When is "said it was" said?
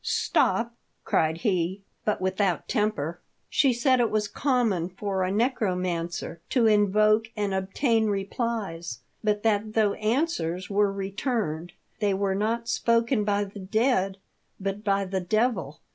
3.71-4.27